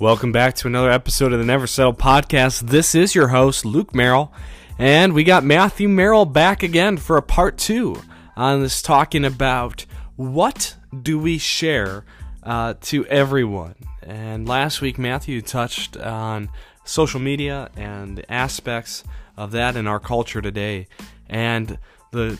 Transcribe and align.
Welcome 0.00 0.32
back 0.32 0.54
to 0.54 0.66
another 0.66 0.90
episode 0.90 1.34
of 1.34 1.40
the 1.40 1.44
Never 1.44 1.66
Settle 1.66 1.92
podcast. 1.92 2.70
This 2.70 2.94
is 2.94 3.14
your 3.14 3.28
host, 3.28 3.66
Luke 3.66 3.94
Merrill, 3.94 4.32
and 4.78 5.12
we 5.12 5.24
got 5.24 5.44
Matthew 5.44 5.90
Merrill 5.90 6.24
back 6.24 6.62
again 6.62 6.96
for 6.96 7.18
a 7.18 7.22
part 7.22 7.58
two 7.58 8.00
on 8.34 8.62
this 8.62 8.80
talking 8.80 9.26
about 9.26 9.84
what 10.16 10.74
do 11.02 11.18
we 11.18 11.36
share 11.36 12.06
uh, 12.42 12.74
to 12.80 13.04
everyone. 13.08 13.74
And 14.02 14.48
last 14.48 14.80
week, 14.80 14.98
Matthew 14.98 15.42
touched 15.42 15.98
on 15.98 16.48
social 16.84 17.20
media 17.20 17.68
and 17.76 18.24
aspects 18.30 19.04
of 19.36 19.50
that 19.50 19.76
in 19.76 19.86
our 19.86 20.00
culture 20.00 20.40
today. 20.40 20.86
And 21.28 21.78
the 22.10 22.38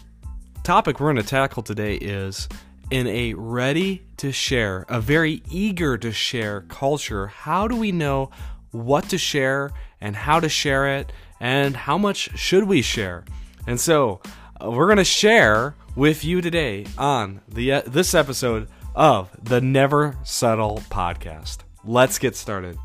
topic 0.62 0.98
we're 0.98 1.12
going 1.12 1.22
to 1.22 1.28
tackle 1.28 1.62
today 1.62 1.96
is 1.96 2.48
in 2.90 3.06
a 3.06 3.34
ready 3.34 4.02
to 4.16 4.32
share, 4.32 4.84
a 4.88 5.00
very 5.00 5.42
eager 5.50 5.96
to 5.98 6.12
share 6.12 6.62
culture, 6.62 7.28
how 7.28 7.68
do 7.68 7.76
we 7.76 7.92
know 7.92 8.30
what 8.72 9.08
to 9.08 9.18
share 9.18 9.70
and 10.00 10.14
how 10.16 10.40
to 10.40 10.48
share 10.48 10.98
it 10.98 11.12
and 11.40 11.76
how 11.76 11.96
much 11.96 12.36
should 12.38 12.64
we 12.64 12.82
share? 12.82 13.24
And 13.66 13.80
so, 13.80 14.20
uh, 14.60 14.70
we're 14.70 14.86
going 14.86 14.98
to 14.98 15.04
share 15.04 15.74
with 15.94 16.24
you 16.24 16.40
today 16.40 16.86
on 16.98 17.40
the 17.48 17.72
uh, 17.72 17.82
this 17.86 18.14
episode 18.14 18.68
of 18.94 19.30
the 19.42 19.60
Never 19.60 20.16
Settle 20.24 20.82
podcast. 20.90 21.58
Let's 21.84 22.18
get 22.18 22.36
started. 22.36 22.76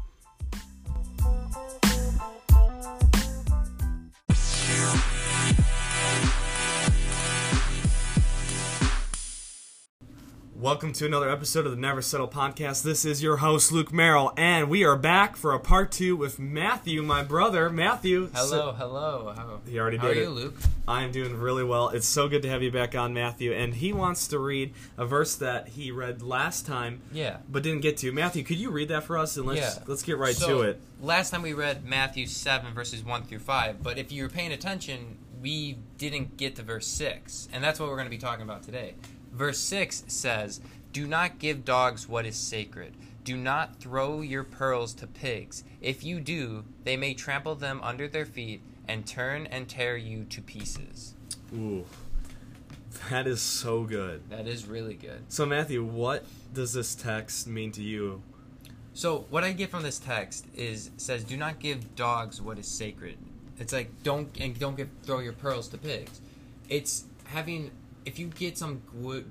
Welcome 10.57 10.93
to 10.93 11.05
another 11.05 11.29
episode 11.29 11.65
of 11.65 11.71
the 11.73 11.77
Never 11.77 12.01
Settle 12.01 12.29
podcast. 12.29 12.81
This 12.81 13.03
is 13.03 13.21
your 13.21 13.37
host 13.37 13.73
Luke 13.73 13.91
Merrill, 13.91 14.31
and 14.37 14.69
we 14.69 14.85
are 14.85 14.95
back 14.95 15.35
for 15.35 15.51
a 15.53 15.59
part 15.59 15.91
two 15.91 16.15
with 16.15 16.39
Matthew, 16.39 17.03
my 17.03 17.23
brother. 17.23 17.69
Matthew, 17.69 18.29
Hello, 18.33 18.71
hello. 18.71 19.33
How, 19.35 19.59
He 19.69 19.77
already 19.77 19.97
how 19.97 20.07
did 20.07 20.17
are 20.17 20.19
it. 20.21 20.23
you, 20.23 20.29
Luke? 20.29 20.55
I 20.87 21.03
am 21.03 21.11
doing 21.11 21.35
really 21.37 21.65
well. 21.65 21.89
It's 21.89 22.07
so 22.07 22.29
good 22.29 22.41
to 22.43 22.49
have 22.49 22.63
you 22.63 22.71
back 22.71 22.95
on, 22.95 23.13
Matthew. 23.13 23.51
And 23.51 23.73
he 23.75 23.91
wants 23.91 24.29
to 24.29 24.39
read 24.39 24.73
a 24.97 25.05
verse 25.05 25.35
that 25.35 25.67
he 25.69 25.91
read 25.91 26.21
last 26.21 26.65
time, 26.65 27.01
Yeah. 27.11 27.37
but 27.49 27.61
didn't 27.61 27.81
get 27.81 27.97
to. 27.97 28.13
Matthew, 28.13 28.43
could 28.43 28.57
you 28.57 28.71
read 28.71 28.87
that 28.87 29.03
for 29.03 29.17
us? 29.17 29.35
And 29.35 29.45
let's 29.45 29.59
Yeah. 29.59 29.83
let's 29.87 30.03
get 30.03 30.17
right 30.17 30.35
So, 30.35 30.47
to 30.47 30.61
it. 30.61 30.79
Last 31.01 31.31
time 31.31 31.41
we 31.41 31.51
read 31.53 31.83
Matthew 31.85 32.27
7, 32.27 32.73
verses 32.73 33.03
1 33.03 33.23
through 33.23 33.39
5, 33.39 33.83
but 33.83 33.97
if 33.97 34.09
you 34.11 34.23
were 34.23 34.29
paying 34.29 34.53
attention, 34.53 35.17
we 35.41 35.77
didn't 35.97 36.37
get 36.37 36.55
to 36.55 36.63
verse 36.63 36.87
6, 36.87 37.49
and 37.51 37.61
that's 37.61 37.77
what 37.79 37.89
we're 37.89 37.97
going 37.97 38.07
to 38.07 38.09
be 38.09 38.17
talking 38.17 38.43
about 38.43 38.63
today. 38.63 38.95
Verse 39.35 39.59
6 39.59 40.05
says, 40.07 40.61
Do 40.93 41.05
not 41.05 41.39
give 41.39 41.65
dogs 41.65 42.07
what 42.07 42.25
is 42.25 42.37
sacred. 42.37 42.93
Do 43.25 43.35
not 43.35 43.79
throw 43.79 44.21
your 44.21 44.45
pearls 44.45 44.93
to 44.95 45.07
pigs. 45.07 45.65
If 45.81 46.05
you 46.05 46.21
do, 46.21 46.63
they 46.85 46.95
may 46.95 47.13
trample 47.13 47.55
them 47.55 47.81
under 47.83 48.07
their 48.07 48.25
feet 48.25 48.61
and 48.87 49.05
turn 49.05 49.45
and 49.47 49.67
tear 49.67 49.97
you 49.97 50.23
to 50.25 50.41
pieces. 50.41 51.15
Ooh, 51.53 51.85
that 53.09 53.27
is 53.27 53.41
so 53.41 53.83
good. 53.83 54.29
That 54.29 54.47
is 54.47 54.67
really 54.67 54.93
good. 54.93 55.23
So, 55.27 55.45
Matthew, 55.45 55.83
what 55.83 56.23
does 56.53 56.73
this 56.73 56.95
text 56.95 57.45
mean 57.45 57.71
to 57.73 57.83
you? 57.83 58.21
So 58.93 59.25
what 59.29 59.43
I 59.43 59.51
get 59.51 59.69
from 59.69 59.83
this 59.83 59.99
text 59.99 60.45
is 60.55 60.91
says, 60.95 61.25
"Do 61.25 61.35
not 61.35 61.59
give 61.59 61.97
dogs 61.97 62.41
what 62.41 62.57
is 62.57 62.65
sacred." 62.65 63.17
It's 63.59 63.73
like 63.73 63.91
don't 64.03 64.29
and 64.39 64.57
don't 64.57 64.77
give 64.77 64.87
throw 65.03 65.19
your 65.19 65.33
pearls 65.33 65.67
to 65.69 65.77
pigs. 65.77 66.21
It's 66.69 67.03
having 67.25 67.71
if 68.05 68.19
you 68.19 68.27
get 68.27 68.57
some 68.57 68.81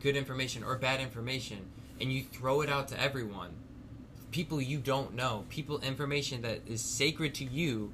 good 0.00 0.16
information 0.16 0.64
or 0.64 0.76
bad 0.76 1.00
information 1.00 1.66
and 2.00 2.12
you 2.12 2.22
throw 2.22 2.60
it 2.60 2.68
out 2.68 2.88
to 2.88 3.00
everyone, 3.00 3.50
people 4.30 4.60
you 4.60 4.78
don't 4.78 5.14
know, 5.14 5.44
people 5.48 5.78
information 5.80 6.42
that 6.42 6.60
is 6.66 6.80
sacred 6.80 7.34
to 7.36 7.44
you 7.44 7.92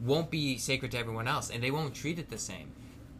won't 0.00 0.30
be 0.30 0.58
sacred 0.58 0.90
to 0.92 0.98
everyone 0.98 1.26
else 1.26 1.50
and 1.50 1.62
they 1.62 1.70
won't 1.70 1.94
treat 1.94 2.18
it 2.18 2.28
the 2.28 2.38
same. 2.38 2.70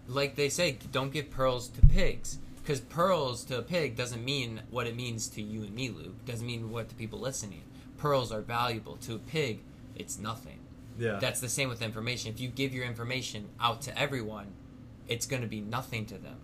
Like 0.07 0.37
they 0.37 0.49
say, 0.49 0.79
don't 0.93 1.13
give 1.13 1.31
pearls 1.31 1.69
to 1.69 1.87
pigs. 1.87 2.39
Because 2.63 2.81
pearls 2.81 3.45
to 3.45 3.59
a 3.59 3.63
pig 3.63 3.97
doesn't 3.97 4.23
mean 4.23 4.61
what 4.71 4.87
it 4.87 4.95
means 4.95 5.29
to 5.29 5.43
you 5.43 5.63
and 5.63 5.75
me, 5.75 5.89
Luke. 5.89 6.23
Doesn't 6.27 6.47
mean 6.47 6.71
what 6.71 6.91
to 6.91 6.95
people 6.95 7.19
listening. 7.19 7.63
Pearls 7.97 8.31
are 8.31 8.43
valuable. 8.43 8.97
To 8.99 9.15
a 9.15 9.19
pig, 9.19 9.61
it's 9.95 10.19
nothing. 10.19 10.59
Yeah, 10.99 11.19
That's 11.19 11.41
the 11.41 11.49
same 11.49 11.71
with 11.71 11.81
information. 11.81 12.31
If 12.31 12.41
you 12.41 12.49
give 12.49 12.75
your 12.75 12.85
information 12.85 13.49
out 13.59 13.81
to 13.83 13.99
everyone, 13.99 14.49
it's 15.09 15.27
going 15.27 15.41
to 15.41 15.49
be 15.49 15.63
nothing 15.63 16.05
to 16.07 16.19
them. 16.19 16.37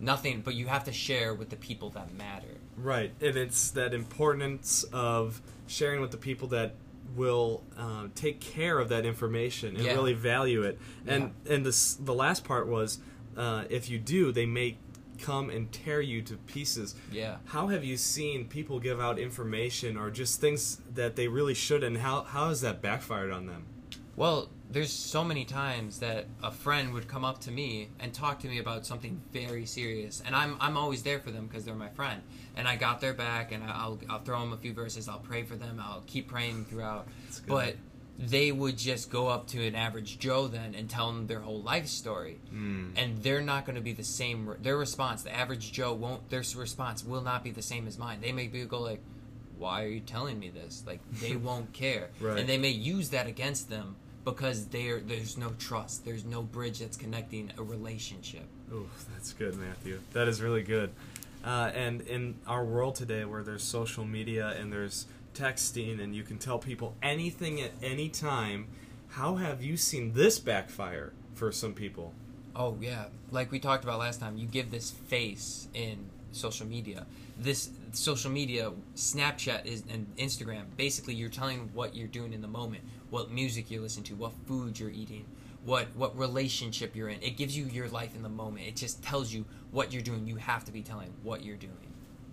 Nothing, 0.00 0.40
but 0.40 0.54
you 0.54 0.66
have 0.66 0.84
to 0.84 0.92
share 0.92 1.34
with 1.34 1.50
the 1.50 1.56
people 1.56 1.90
that 1.90 2.12
matter. 2.14 2.48
right. 2.76 3.12
And 3.20 3.36
it's 3.36 3.70
that 3.72 3.92
importance 3.94 4.84
of 4.92 5.42
sharing 5.66 6.00
with 6.00 6.10
the 6.10 6.16
people 6.16 6.48
that 6.48 6.74
will 7.14 7.62
uh, 7.76 8.06
take 8.14 8.40
care 8.40 8.78
of 8.78 8.88
that 8.88 9.04
information 9.04 9.76
and 9.76 9.84
Yeah. 9.84 9.92
really 9.94 10.14
value 10.14 10.62
it. 10.62 10.78
And 11.06 11.32
and 11.48 11.66
this 11.66 11.94
the 11.94 12.14
last 12.14 12.44
part 12.44 12.66
was, 12.68 12.98
uh, 13.36 13.64
if 13.68 13.90
you 13.90 13.98
do, 13.98 14.32
they 14.32 14.46
may 14.46 14.78
come 15.20 15.50
and 15.50 15.70
tear 15.70 16.00
you 16.00 16.22
to 16.22 16.36
pieces. 16.38 16.94
Yeah. 17.12 17.36
How 17.46 17.66
have 17.68 17.84
you 17.84 17.96
seen 17.98 18.46
people 18.46 18.78
give 18.80 18.98
out 19.00 19.18
information 19.18 19.98
or 19.98 20.08
just 20.10 20.40
things 20.40 20.80
that 20.94 21.14
they 21.16 21.28
really 21.28 21.54
shouldn't? 21.54 21.98
How 21.98 22.22
how 22.22 22.48
has 22.48 22.60
that 22.62 22.80
backfired 22.80 23.30
on 23.30 23.44
them? 23.46 23.66
Well, 24.16 24.48
there's 24.70 24.92
so 24.92 25.24
many 25.24 25.44
times 25.44 25.98
that 25.98 26.26
a 26.42 26.50
friend 26.50 26.92
would 26.92 27.08
come 27.08 27.24
up 27.24 27.40
to 27.40 27.50
me 27.50 27.88
and 27.98 28.14
talk 28.14 28.38
to 28.40 28.46
me 28.48 28.58
about 28.58 28.86
something 28.86 29.20
very 29.32 29.66
serious, 29.66 30.22
and 30.24 30.34
I'm 30.34 30.56
I'm 30.60 30.76
always 30.76 31.02
there 31.02 31.18
for 31.20 31.30
them 31.30 31.46
because 31.46 31.64
they're 31.64 31.74
my 31.74 31.88
friend, 31.90 32.22
and 32.56 32.68
I 32.68 32.76
got 32.76 33.00
their 33.00 33.14
back, 33.14 33.52
and 33.52 33.64
I'll 33.64 33.98
I'll 34.08 34.20
throw 34.20 34.40
them 34.40 34.52
a 34.52 34.56
few 34.56 34.72
verses, 34.72 35.08
I'll 35.08 35.18
pray 35.18 35.42
for 35.42 35.56
them, 35.56 35.80
I'll 35.82 36.04
keep 36.06 36.28
praying 36.28 36.66
throughout, 36.66 37.08
but 37.48 37.76
they 38.18 38.52
would 38.52 38.76
just 38.76 39.10
go 39.10 39.28
up 39.28 39.46
to 39.48 39.66
an 39.66 39.74
average 39.74 40.18
Joe 40.18 40.46
then 40.46 40.74
and 40.74 40.90
tell 40.90 41.06
them 41.06 41.26
their 41.26 41.40
whole 41.40 41.62
life 41.62 41.86
story, 41.86 42.38
Mm. 42.52 42.92
and 42.96 43.22
they're 43.22 43.40
not 43.40 43.64
going 43.64 43.76
to 43.76 43.80
be 43.82 43.94
the 43.94 44.04
same. 44.04 44.54
Their 44.60 44.76
response, 44.76 45.22
the 45.22 45.34
average 45.34 45.72
Joe 45.72 45.94
won't. 45.94 46.28
Their 46.28 46.44
response 46.56 47.02
will 47.04 47.22
not 47.22 47.42
be 47.42 47.50
the 47.50 47.62
same 47.62 47.86
as 47.88 47.96
mine. 47.98 48.20
They 48.20 48.32
may 48.32 48.46
be 48.46 48.62
go 48.66 48.80
like, 48.80 49.00
"Why 49.58 49.82
are 49.84 49.88
you 49.88 50.00
telling 50.00 50.38
me 50.38 50.50
this?" 50.50 50.84
Like 50.86 51.00
they 51.20 51.34
won't 51.48 51.72
care, 51.72 52.10
Right. 52.20 52.38
and 52.38 52.48
they 52.48 52.58
may 52.58 52.68
use 52.70 53.08
that 53.10 53.26
against 53.26 53.68
them 53.70 53.96
because 54.24 54.66
there 54.66 55.00
there's 55.00 55.36
no 55.36 55.50
trust. 55.58 56.04
There's 56.04 56.24
no 56.24 56.42
bridge 56.42 56.80
that's 56.80 56.96
connecting 56.96 57.52
a 57.58 57.62
relationship. 57.62 58.44
Oh, 58.72 58.86
that's 59.12 59.32
good, 59.32 59.56
Matthew. 59.56 60.00
That 60.12 60.28
is 60.28 60.40
really 60.40 60.62
good. 60.62 60.90
Uh, 61.44 61.70
and 61.74 62.02
in 62.02 62.36
our 62.46 62.64
world 62.64 62.94
today, 62.94 63.24
where 63.24 63.42
there's 63.42 63.62
social 63.62 64.04
media 64.04 64.48
and 64.58 64.72
there's 64.72 65.06
texting, 65.34 66.00
and 66.02 66.14
you 66.14 66.22
can 66.22 66.38
tell 66.38 66.58
people 66.58 66.94
anything 67.02 67.60
at 67.60 67.70
any 67.82 68.08
time, 68.08 68.66
how 69.10 69.36
have 69.36 69.62
you 69.62 69.76
seen 69.76 70.12
this 70.12 70.38
backfire 70.38 71.12
for 71.34 71.50
some 71.50 71.72
people? 71.72 72.12
Oh 72.54 72.76
yeah, 72.80 73.06
like 73.30 73.50
we 73.50 73.58
talked 73.58 73.84
about 73.84 73.98
last 73.98 74.20
time. 74.20 74.36
You 74.36 74.46
give 74.46 74.70
this 74.70 74.90
face 74.90 75.68
in 75.72 76.10
social 76.32 76.66
media. 76.66 77.06
This 77.38 77.70
social 77.92 78.30
media, 78.30 78.72
Snapchat 78.96 79.64
is 79.64 79.82
and 79.90 80.06
Instagram. 80.16 80.64
Basically, 80.76 81.14
you're 81.14 81.30
telling 81.30 81.70
what 81.72 81.94
you're 81.96 82.08
doing 82.08 82.32
in 82.32 82.42
the 82.42 82.48
moment, 82.48 82.82
what 83.10 83.30
music 83.30 83.70
you're 83.70 83.82
listening 83.82 84.04
to, 84.04 84.14
what 84.14 84.32
food 84.46 84.78
you're 84.78 84.90
eating, 84.90 85.26
what 85.64 85.88
what 85.94 86.16
relationship 86.16 86.96
you're 86.96 87.08
in. 87.08 87.22
It 87.22 87.36
gives 87.36 87.56
you 87.56 87.66
your 87.66 87.88
life 87.88 88.14
in 88.14 88.22
the 88.22 88.28
moment. 88.28 88.66
It 88.66 88.76
just 88.76 89.02
tells 89.02 89.32
you 89.32 89.44
what 89.70 89.92
you're 89.92 90.02
doing. 90.02 90.26
You 90.26 90.36
have 90.36 90.64
to 90.64 90.72
be 90.72 90.82
telling 90.82 91.12
what 91.22 91.44
you're 91.44 91.56
doing. 91.56 91.74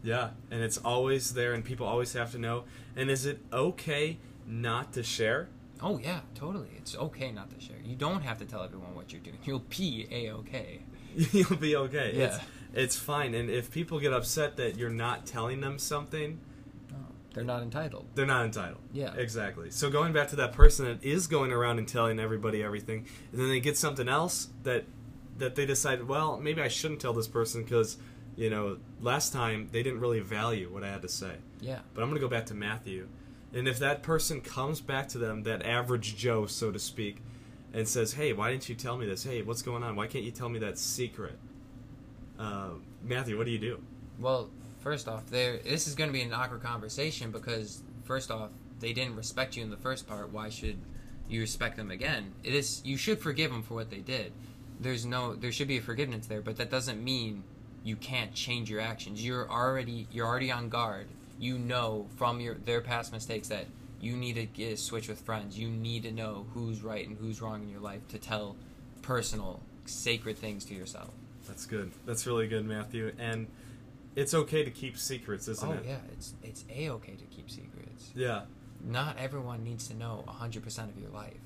Yeah, 0.04 0.30
and 0.52 0.62
it's 0.62 0.78
always 0.78 1.34
there, 1.34 1.54
and 1.54 1.66
people 1.66 1.88
always 1.88 2.14
have 2.14 2.32
to 2.32 2.38
know. 2.38 2.64
And 2.96 3.10
is 3.10 3.26
it 3.26 3.40
okay 3.52 4.20
not 4.46 4.94
to 4.94 5.04
share? 5.04 5.50
Oh 5.82 5.98
yeah, 5.98 6.22
totally. 6.36 6.70
It's 6.78 6.96
okay 6.96 7.32
not 7.32 7.50
to 7.52 7.60
share. 7.60 7.78
You 7.84 7.96
don't 7.96 8.22
have 8.22 8.38
to 8.40 8.46
tell 8.46 8.64
everyone 8.64 8.96
what 8.96 9.12
you're 9.12 9.22
doing. 9.22 9.38
You'll 9.44 9.66
be 9.70 10.08
a 10.12 10.32
okay. 10.32 10.80
You'll 11.16 11.58
be 11.58 11.76
okay. 11.76 12.14
Yeah. 12.16 12.26
It's, 12.26 12.40
it's 12.74 12.96
fine. 12.96 13.34
And 13.34 13.50
if 13.50 13.72
people 13.72 14.00
get 14.00 14.14
upset 14.14 14.58
that 14.58 14.78
you're 14.78 14.90
not 14.90 15.26
telling 15.26 15.62
them 15.62 15.80
something, 15.80 16.40
They're 17.38 17.46
not 17.46 17.62
entitled. 17.62 18.08
They're 18.16 18.26
not 18.26 18.46
entitled. 18.46 18.82
Yeah. 18.92 19.14
Exactly. 19.14 19.70
So 19.70 19.92
going 19.92 20.12
back 20.12 20.30
to 20.30 20.36
that 20.38 20.54
person 20.54 20.86
that 20.86 21.04
is 21.04 21.28
going 21.28 21.52
around 21.52 21.78
and 21.78 21.88
telling 21.88 22.20
everybody 22.20 22.64
everything, 22.64 23.06
and 23.32 23.40
then 23.40 23.50
they 23.50 23.60
get 23.60 23.78
something 23.78 24.10
else 24.10 24.50
that 24.64 24.86
that 25.38 25.54
they 25.54 25.68
decide, 25.68 26.08
well, 26.08 26.40
maybe 26.40 26.62
I 26.64 26.68
shouldn't 26.68 27.00
tell 27.00 27.14
this 27.14 27.28
person 27.28 27.62
because, 27.62 27.98
you 28.36 28.50
know, 28.50 28.80
last 29.02 29.34
time 29.34 29.70
they 29.72 29.84
didn't 29.84 30.00
really 30.00 30.20
value 30.20 30.74
what 30.74 30.84
I 30.84 30.90
had 30.90 31.04
to 31.04 31.08
say. 31.08 31.36
Yeah. 31.62 31.80
But 31.94 32.02
I'm 32.02 32.10
going 32.10 32.20
to 32.20 32.28
go 32.28 32.30
back 32.30 32.48
to 32.48 32.56
Matthew. 32.56 33.08
And 33.54 33.68
if 33.68 33.78
that 33.78 34.02
person 34.02 34.42
comes 34.42 34.82
back 34.82 35.08
to 35.10 35.20
them, 35.20 35.44
that 35.44 35.64
average 35.64 36.18
Joe, 36.18 36.48
so 36.48 36.72
to 36.72 36.80
speak, 36.80 37.18
and 37.72 37.88
says, 37.88 38.14
hey, 38.14 38.34
why 38.34 38.50
didn't 38.50 38.68
you 38.68 38.74
tell 38.74 38.98
me 38.98 39.06
this? 39.06 39.24
Hey, 39.24 39.44
what's 39.44 39.62
going 39.62 39.84
on? 39.84 39.96
Why 39.96 40.08
can't 40.08 40.24
you 40.24 40.32
tell 40.32 40.50
me 40.50 40.58
that 40.60 40.80
secret? 40.80 41.38
Uh, 42.40 42.72
Matthew, 43.04 43.38
what 43.38 43.46
do 43.46 43.52
you 43.52 43.60
do? 43.60 43.84
Well, 44.20 44.50
first 44.88 45.10
off, 45.10 45.26
there 45.30 45.58
this 45.58 45.86
is 45.86 45.96
going 45.96 46.10
to 46.10 46.14
be 46.14 46.22
an 46.22 46.32
awkward 46.32 46.64
conversation 46.64 47.30
because 47.30 47.84
first 48.06 48.32
off, 48.32 48.52
they 48.80 48.94
didn't 48.94 49.18
respect 49.18 49.58
you 49.58 49.62
in 49.62 49.70
the 49.70 49.76
first 49.76 50.08
part. 50.08 50.32
Why 50.32 50.48
should 50.48 50.78
you 51.28 51.42
respect 51.42 51.76
them 51.76 51.92
again? 51.92 52.32
It 52.42 52.56
is 52.56 52.82
you 52.86 52.96
should 52.96 53.20
forgive 53.20 53.52
them 53.52 53.64
for 53.64 53.74
what 53.74 53.90
they 53.90 53.98
did. 53.98 54.32
There's 54.80 55.06
no 55.06 55.36
there 55.36 55.52
should 55.52 55.68
be 55.68 55.78
a 55.78 55.82
forgiveness 55.82 56.28
there, 56.28 56.42
but 56.42 56.56
that 56.56 56.72
doesn't 56.72 57.04
mean 57.04 57.44
you 57.84 57.98
can't 57.98 58.34
change 58.34 58.70
your 58.70 58.80
actions. 58.80 59.26
You're 59.26 59.52
already 59.52 60.08
you're 60.10 60.26
already 60.26 60.54
on 60.54 60.70
guard. 60.70 61.08
You 61.38 61.60
know 61.60 62.08
from 62.16 62.40
your 62.40 62.56
their 62.56 62.80
past 62.80 63.12
mistakes 63.12 63.50
that 63.50 63.66
You 64.00 64.16
need 64.16 64.36
to 64.36 64.46
get 64.46 64.80
switch 64.80 65.10
with 65.10 65.20
friends. 65.20 65.60
You 65.60 65.68
need 65.68 66.04
to 66.04 66.12
know 66.12 66.46
who's 66.54 66.82
right 66.82 67.06
and 67.06 67.18
who's 67.18 67.42
wrong 67.42 67.62
in 67.62 67.70
your 67.70 67.82
life 67.82 68.08
to 68.10 68.18
tell 68.18 68.56
personal, 69.02 69.60
sacred 69.86 70.38
things 70.38 70.64
to 70.66 70.74
yourself. 70.74 71.10
That's 71.46 71.66
good. 71.66 71.92
That's 72.06 72.26
really 72.26 72.48
good, 72.48 72.66
Matthew. 72.66 73.12
And 73.20 73.48
it's 74.18 74.34
okay 74.34 74.64
to 74.64 74.72
keep 74.72 74.98
secrets, 74.98 75.48
isn't 75.48 75.70
it? 75.70 75.74
oh 75.74 75.80
it? 75.80 75.86
yeah, 75.88 75.98
it's 76.12 76.34
it's 76.44 76.66
a 76.70 76.90
okay 76.90 77.14
to 77.16 77.26
keep 77.26 77.50
secrets. 77.50 78.12
Yeah. 78.16 78.42
Not 78.84 79.18
everyone 79.18 79.64
needs 79.64 79.88
to 79.88 79.96
know 79.96 80.24
hundred 80.28 80.64
percent 80.64 80.92
of 80.92 81.00
your 81.02 81.12
life. 81.12 81.40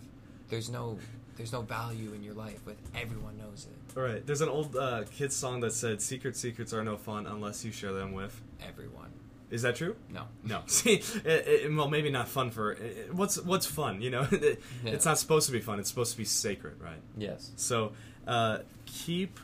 There's 0.50 0.70
no 0.70 0.98
there's 1.38 1.52
no 1.54 1.62
value 1.62 2.14
in 2.14 2.24
your 2.24 2.34
life, 2.34 2.62
but 2.66 2.76
everyone 2.96 3.38
knows 3.38 3.68
it. 3.70 3.98
All 3.98 4.04
right. 4.04 4.26
There's 4.26 4.42
an 4.42 4.50
old 4.50 4.76
uh, 4.76 5.04
kids 5.16 5.36
song 5.36 5.60
that 5.62 5.74
said, 5.74 6.02
"Secret 6.02 6.36
secrets 6.36 6.74
are 6.74 6.84
no 6.84 6.98
fun 6.98 7.26
unless 7.28 7.64
you 7.66 7.72
share 7.72 7.94
them 7.94 8.14
with." 8.14 8.42
Everyone. 8.68 9.12
Is 9.50 9.64
that 9.64 9.76
true? 9.76 9.98
No. 10.10 10.24
No. 10.46 10.62
See, 10.68 10.96
it, 11.26 11.26
it, 11.26 11.74
well, 11.76 11.90
maybe 11.90 12.10
not 12.10 12.30
fun 12.30 12.52
for 12.52 12.72
it, 12.72 13.14
what's 13.14 13.38
what's 13.42 13.66
fun. 13.66 14.02
You 14.02 14.10
know, 14.12 14.28
Yeah. 14.32 14.56
it's 14.86 15.06
not 15.06 15.20
supposed 15.20 15.46
to 15.48 15.52
be 15.52 15.60
fun. 15.60 15.80
It's 15.80 15.90
supposed 15.90 16.14
to 16.14 16.18
be 16.18 16.26
sacred, 16.26 16.80
right? 16.80 17.02
Yes. 17.18 17.52
So 17.58 17.92
uh, 18.28 18.60
keep 18.86 19.40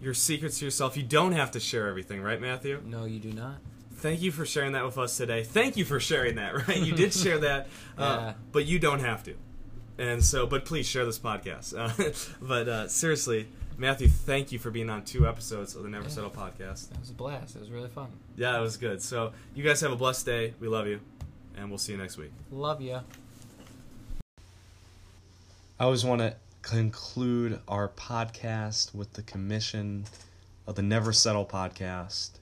your 0.00 0.14
secrets 0.14 0.58
to 0.58 0.64
yourself. 0.64 0.96
You 0.96 1.02
don't 1.02 1.32
have 1.32 1.50
to 1.52 1.60
share 1.60 1.88
everything, 1.88 2.22
right, 2.22 2.40
Matthew? 2.40 2.82
No, 2.86 3.04
you 3.04 3.18
do 3.18 3.32
not. 3.32 3.56
Thank 3.94 4.22
you 4.22 4.32
for 4.32 4.46
sharing 4.46 4.72
that 4.72 4.84
with 4.84 4.96
us 4.96 5.16
today. 5.16 5.42
Thank 5.42 5.76
you 5.76 5.84
for 5.84 6.00
sharing 6.00 6.36
that. 6.36 6.54
Right, 6.68 6.78
you 6.78 6.94
did 6.94 7.12
share 7.12 7.38
that, 7.40 7.68
uh, 7.98 8.16
Yeah. 8.20 8.32
but 8.52 8.64
you 8.64 8.78
don't 8.78 9.00
have 9.00 9.22
to. 9.24 9.34
And 9.98 10.24
so, 10.24 10.46
but 10.46 10.64
please 10.64 10.86
share 10.86 11.04
this 11.04 11.18
podcast. 11.18 11.74
Uh, 11.78 12.12
but 12.46 12.66
uh, 12.68 12.88
seriously, 12.88 13.48
Matthew, 13.76 14.08
thank 14.08 14.52
you 14.52 14.58
for 14.58 14.70
being 14.70 14.88
on 14.88 15.04
two 15.04 15.28
episodes 15.28 15.74
of 15.76 15.82
the 15.82 15.90
Never 15.90 16.04
Yeah. 16.04 16.10
Settle 16.10 16.30
podcast. 16.30 16.88
That 16.88 17.00
was 17.00 17.10
a 17.10 17.14
blast. 17.14 17.56
It 17.56 17.60
was 17.60 17.70
really 17.70 17.88
fun. 17.90 18.08
Yeah, 18.36 18.56
it 18.58 18.62
was 18.62 18.78
good. 18.78 19.02
So 19.02 19.32
you 19.54 19.62
guys 19.62 19.80
have 19.82 19.92
a 19.92 19.96
blessed 19.96 20.24
day. 20.24 20.54
We 20.60 20.68
love 20.68 20.86
you, 20.86 21.00
and 21.58 21.68
we'll 21.68 21.78
see 21.78 21.92
you 21.92 21.98
next 21.98 22.16
week. 22.16 22.32
Love 22.50 22.80
ya. 22.80 23.00
I 25.78 25.84
always 25.84 26.04
want 26.04 26.20
to 26.20 26.36
conclude 26.62 27.58
our 27.66 27.88
podcast 27.88 28.94
with 28.94 29.14
the 29.14 29.22
commission 29.22 30.04
of 30.66 30.74
the 30.74 30.82
Never 30.82 31.12
Settle 31.12 31.46
podcast. 31.46 32.32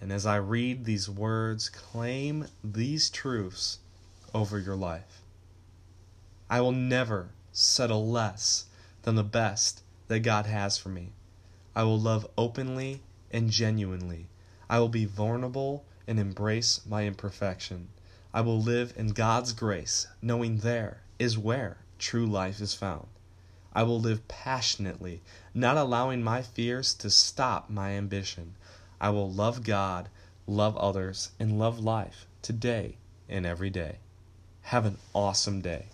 And 0.00 0.12
as 0.12 0.26
I 0.26 0.36
read 0.36 0.84
these 0.84 1.08
words, 1.08 1.68
claim 1.68 2.46
these 2.64 3.08
truths 3.08 3.78
over 4.34 4.58
your 4.58 4.74
life. 4.74 5.22
I 6.50 6.60
will 6.60 6.72
never 6.72 7.30
settle 7.52 8.08
less 8.08 8.66
than 9.02 9.14
the 9.14 9.22
best 9.22 9.82
that 10.08 10.20
God 10.20 10.46
has 10.46 10.76
for 10.76 10.88
me. 10.88 11.12
I 11.74 11.84
will 11.84 12.00
love 12.00 12.26
openly 12.36 13.02
and 13.30 13.50
genuinely. 13.50 14.26
I 14.68 14.80
will 14.80 14.88
be 14.88 15.04
vulnerable 15.04 15.84
and 16.06 16.18
embrace 16.18 16.80
my 16.84 17.06
imperfection. 17.06 17.88
I 18.34 18.40
will 18.40 18.60
live 18.60 18.92
in 18.96 19.08
God's 19.08 19.52
grace, 19.52 20.08
knowing 20.20 20.58
there 20.58 21.02
is 21.18 21.38
where 21.38 21.78
true 21.98 22.26
life 22.26 22.60
is 22.60 22.74
found. 22.74 23.06
I 23.74 23.82
will 23.84 24.00
live 24.00 24.28
passionately, 24.28 25.22
not 25.54 25.76
allowing 25.76 26.22
my 26.22 26.42
fears 26.42 26.92
to 26.94 27.10
stop 27.10 27.70
my 27.70 27.90
ambition. 27.92 28.54
I 29.00 29.10
will 29.10 29.30
love 29.30 29.62
God, 29.64 30.08
love 30.46 30.76
others, 30.76 31.30
and 31.40 31.58
love 31.58 31.78
life 31.78 32.26
today 32.42 32.96
and 33.28 33.46
every 33.46 33.70
day. 33.70 33.98
Have 34.62 34.86
an 34.86 34.98
awesome 35.14 35.60
day. 35.60 35.86